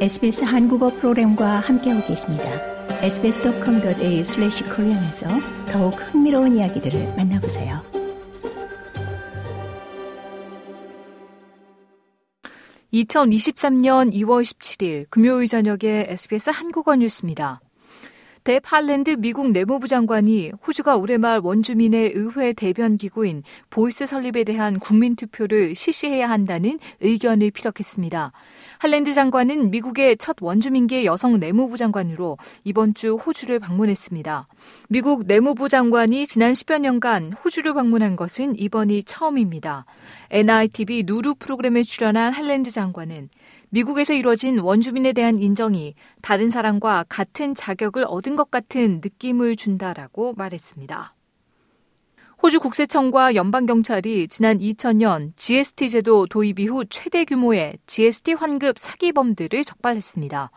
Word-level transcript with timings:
SBS 0.00 0.44
한국어 0.44 0.88
프로그램과 0.88 1.60
함께하고 1.60 2.06
계십니다. 2.06 2.44
sbs.com.au/korean에서 3.02 5.28
더욱 5.70 5.90
흥미로운 5.90 6.56
이야기들을 6.56 7.16
만나보세요. 7.18 7.82
(2023년 12.94 14.14
2월 14.14 14.42
17일) 14.42 15.04
금요일 15.10 15.46
저녁에 15.46 16.06
SBS 16.08 16.48
한국어 16.48 16.96
뉴스입니다. 16.96 17.60
뎁 18.42 18.58
할랜드 18.58 19.10
미국 19.18 19.50
내무부 19.50 19.86
장관이 19.86 20.52
호주가 20.66 20.96
올해 20.96 21.18
말 21.18 21.40
원주민의 21.42 22.12
의회 22.14 22.54
대변 22.54 22.96
기구인 22.96 23.42
Voice 23.68 24.06
설립에 24.06 24.44
대한 24.44 24.78
국민 24.78 25.14
투표를 25.14 25.74
실시해야 25.74 26.30
한다는 26.30 26.78
의견을 27.00 27.50
피력했습니다. 27.50 28.32
할랜드 28.78 29.12
장관은 29.12 29.70
미국의 29.70 30.16
첫 30.16 30.36
원주민계 30.40 31.04
여성 31.04 31.38
내무부 31.38 31.76
장관으로 31.76 32.38
이번 32.64 32.94
주 32.94 33.16
호주를 33.16 33.58
방문했습니다. 33.58 34.48
미국 34.88 35.26
내무부 35.26 35.68
장관이 35.68 36.26
지난 36.26 36.52
10여 36.52 36.80
년간 36.80 37.32
호주를 37.44 37.74
방문한 37.74 38.16
것은 38.16 38.58
이번이 38.58 39.04
처음입니다. 39.04 39.84
NITV 40.30 41.04
누루 41.06 41.36
프로그램에 41.36 41.82
출연한 41.82 42.32
할랜드 42.32 42.70
장관은 42.70 43.28
미국에서 43.70 44.14
이루어진 44.14 44.58
원주민에 44.58 45.12
대한 45.12 45.40
인정이 45.40 45.94
다른 46.22 46.50
사람과 46.50 47.04
같은 47.08 47.54
자격을 47.54 48.04
얻은 48.08 48.36
것 48.36 48.50
같은 48.50 49.00
느낌을 49.02 49.56
준다라고 49.56 50.34
말했습니다. 50.36 51.14
호주 52.42 52.58
국세청과 52.60 53.34
연방경찰이 53.34 54.26
지난 54.28 54.60
2000년 54.60 55.32
GST 55.36 55.90
제도 55.90 56.24
도입 56.24 56.58
이후 56.58 56.86
최대 56.88 57.26
규모의 57.26 57.76
GST 57.86 58.32
환급 58.32 58.78
사기범들을 58.78 59.62
적발했습니다. 59.62 60.50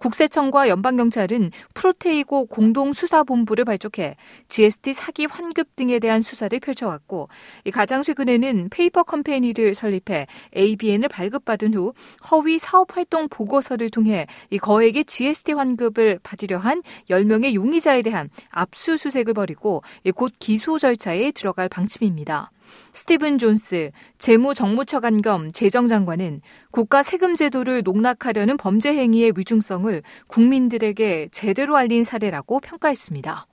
국세청과 0.00 0.68
연방경찰은 0.68 1.50
프로테이고 1.72 2.44
공동수사본부를 2.44 3.64
발족해 3.64 4.16
GST 4.48 4.92
사기 4.92 5.24
환급 5.24 5.76
등에 5.76 5.98
대한 5.98 6.20
수사를 6.20 6.60
펼쳐왔고 6.60 7.30
가장 7.72 8.02
최근에는 8.02 8.68
페이퍼 8.70 9.02
컴퍼니를 9.02 9.74
설립해 9.74 10.26
ABN을 10.54 11.08
발급받은 11.08 11.72
후 11.72 11.94
허위 12.30 12.58
사업활동 12.58 13.30
보고서를 13.30 13.88
통해 13.88 14.26
거액의 14.60 15.06
GST 15.06 15.52
환급을 15.52 16.20
받으려 16.22 16.58
한 16.58 16.82
10명의 17.08 17.54
용의자에 17.54 18.02
대한 18.02 18.28
압수수색을 18.50 19.32
벌이고 19.32 19.82
곧 20.14 20.32
기소 20.38 20.78
절차에 20.78 21.29
들어갈 21.32 21.68
방침입니다. 21.68 22.50
스티븐 22.92 23.38
존스 23.38 23.90
재무정무차관 24.18 25.22
겸 25.22 25.50
재정장관은 25.50 26.40
국가 26.70 27.02
세금 27.02 27.34
제도를 27.34 27.82
농락하려는 27.82 28.56
범죄 28.56 28.94
행위의 28.94 29.32
위중성을 29.36 30.02
국민들에게 30.28 31.28
제대로 31.32 31.76
알린 31.76 32.04
사례라고 32.04 32.60
평가했습니다. 32.60 33.46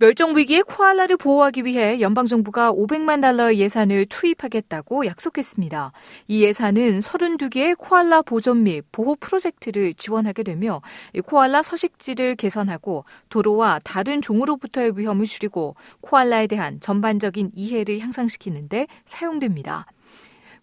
멸종 0.00 0.36
위기의 0.36 0.62
코알라를 0.62 1.16
보호하기 1.16 1.64
위해 1.64 2.00
연방 2.00 2.26
정부가 2.26 2.72
500만 2.72 3.20
달러의 3.20 3.58
예산을 3.58 4.06
투입하겠다고 4.06 5.06
약속했습니다. 5.06 5.90
이 6.28 6.44
예산은 6.44 7.00
32개의 7.00 7.76
코알라 7.76 8.22
보존 8.22 8.62
및 8.62 8.84
보호 8.92 9.16
프로젝트를 9.16 9.94
지원하게 9.94 10.44
되며 10.44 10.82
코알라 11.26 11.64
서식지를 11.64 12.36
개선하고 12.36 13.06
도로와 13.28 13.80
다른 13.82 14.22
종으로부터의 14.22 14.96
위험을 14.96 15.26
줄이고 15.26 15.74
코알라에 16.02 16.46
대한 16.46 16.78
전반적인 16.78 17.50
이해를 17.56 17.98
향상시키는데 17.98 18.86
사용됩니다. 19.04 19.86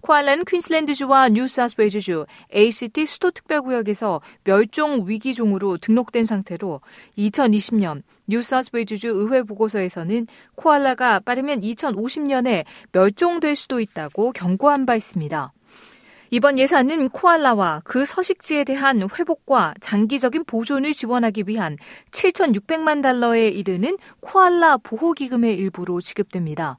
코알라는 0.06 0.46
퀸슬랜드주와 0.46 1.30
뉴사스웨이주주, 1.30 2.28
ACT 2.54 3.08
수도특별구역에서 3.08 4.22
멸종 4.44 5.06
위기종으로 5.08 5.78
등록된 5.78 6.26
상태로 6.26 6.82
2020년 7.18 8.04
뉴사스웨이주주 8.28 9.08
의회 9.08 9.42
보고서에서는 9.42 10.28
코알라가 10.54 11.22
빠르면 11.22 11.62
2050년에 11.62 12.66
멸종될 12.92 13.56
수도 13.56 13.80
있다고 13.80 14.32
경고한 14.34 14.86
바 14.86 14.96
있습니다. 14.96 15.52
이번 16.30 16.60
예산은 16.60 17.10
코알라와 17.10 17.82
그 17.84 18.06
서식지에 18.06 18.64
대한 18.64 19.02
회복과 19.02 19.74
장기적인 19.80 20.44
보존을 20.46 20.94
지원하기 20.94 21.46
위한 21.48 21.78
7,600만 22.12 23.02
달러에 23.02 23.48
이르는 23.48 23.98
코알라 24.20 24.78
보호기금의 24.78 25.56
일부로 25.56 26.00
지급됩니다. 26.00 26.78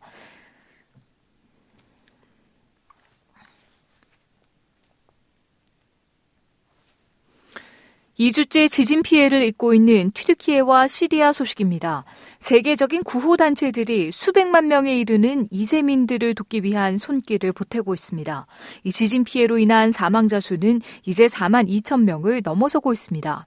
2주째 8.19 8.71
지진 8.71 9.03
피해를 9.03 9.43
입고 9.43 9.75
있는 9.75 10.11
튀르키예와 10.13 10.87
시리아 10.87 11.35
소식입니다. 11.35 12.05
세계적인 12.41 13.03
구호 13.03 13.37
단체들이 13.37 14.11
수백만 14.11 14.69
명에 14.69 14.99
이르는 14.99 15.49
이재민들을 15.51 16.35
돕기 16.35 16.63
위한 16.63 16.97
손길을 16.97 17.53
보태고 17.53 17.93
있습니다. 17.93 18.47
이 18.85 18.93
지진 18.93 19.23
피해로 19.23 19.59
인한 19.59 19.93
사망자 19.93 20.41
수는 20.41 20.81
이제 21.05 21.27
4만 21.27 21.69
2천 21.69 22.05
명을 22.05 22.41
넘어서고 22.43 22.95
있습니다. 22.95 23.47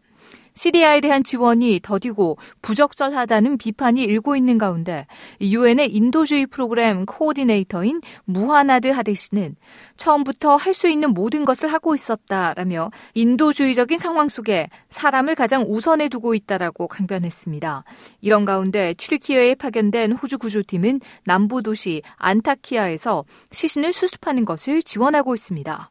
시리아에 0.59 0.99
대한 0.99 1.23
지원이 1.23 1.79
더디고 1.81 2.37
부적절하다는 2.61 3.57
비판이 3.57 4.03
일고 4.03 4.35
있는 4.35 4.57
가운데 4.57 5.07
유엔의 5.39 5.95
인도주의 5.95 6.47
프로그램 6.47 7.05
코어디네이터인 7.05 8.01
무하나드 8.25 8.89
하데시는 8.89 9.55
처음부터 9.95 10.57
할 10.57 10.73
수 10.79 10.87
있는 10.87 11.13
모든 11.13 11.43
것을 11.45 11.73
하고 11.73 11.93
있었다라며 11.95 12.91
인도주의적인 13.13 13.99
상황 13.99 14.29
속에 14.29 14.69
사람을 14.89 15.35
가장 15.35 15.65
우선에 15.67 16.07
두고 16.07 16.35
있다라고 16.35 16.87
강변했습니다. 16.87 17.83
이런 18.21 18.45
가운데 18.45 18.93
튀르키예에 18.93 19.55
파견된 19.55 20.13
호주 20.13 20.37
구조팀은 20.37 21.01
남부 21.25 21.61
도시 21.61 22.01
안타키아에서 22.15 23.25
시신을 23.51 23.91
수습하는 23.91 24.45
것을 24.45 24.81
지원하고 24.81 25.33
있습니다. 25.33 25.89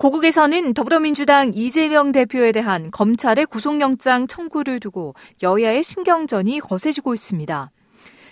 고국에서는 0.00 0.72
더불어민주당 0.72 1.52
이재명 1.52 2.10
대표에 2.10 2.52
대한 2.52 2.90
검찰의 2.90 3.44
구속영장 3.44 4.28
청구를 4.28 4.80
두고 4.80 5.14
여야의 5.42 5.82
신경전이 5.82 6.60
거세지고 6.60 7.12
있습니다. 7.12 7.70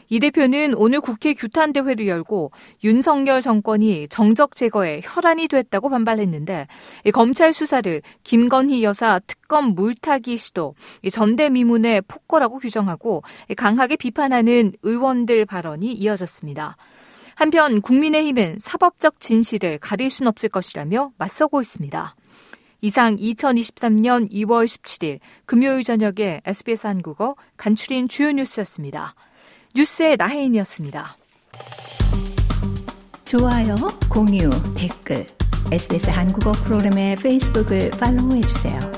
이 0.09 0.19
대표는 0.19 0.73
오늘 0.79 1.03
국회 1.03 1.35
규탄대회를 1.35 2.07
열고 2.07 2.53
윤석열 2.85 3.43
정권이 3.43 4.09
정적 4.09 4.57
제거에 4.57 5.03
혈안이 5.05 5.49
됐다고 5.49 5.91
반발했는데 5.91 6.69
검찰 7.13 7.53
수사를 7.53 8.01
김건희 8.25 8.83
여사 8.83 9.21
특검 9.27 9.75
물타기 9.75 10.39
시도 10.39 10.75
전대미문의 11.13 12.01
폭거라고 12.09 12.57
규정하고 12.57 13.23
강하게 13.59 13.97
비판하는 13.97 14.73
의원들 14.83 15.45
발언이 15.45 15.93
이어졌습니다. 15.93 16.79
한편 17.39 17.81
국민의힘은 17.83 18.59
사법적 18.61 19.21
진실을 19.21 19.79
가릴 19.79 20.11
순 20.11 20.27
없을 20.27 20.49
것이라며 20.49 21.13
맞서고 21.19 21.61
있습니다. 21.61 22.17
이상 22.81 23.15
2023년 23.15 24.29
2월 24.33 24.65
17일 24.65 25.21
금요일 25.47 25.85
저녁에 25.85 26.41
SBS 26.45 26.89
한국어 26.89 27.37
간추린 27.57 28.09
주요 28.09 28.33
뉴스였습니다. 28.33 29.15
뉴스의 29.73 30.17
나혜인이었습니다. 30.17 31.17
좋아요, 33.25 33.77
공유, 34.11 34.51
댓글, 34.77 35.25
SBS 35.71 36.11
한국어 36.11 36.51
프로그램의 36.51 37.15
페이스북을 37.17 37.91
팔로우해주세요. 37.91 38.98